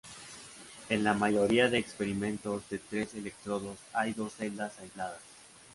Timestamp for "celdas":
4.33-4.79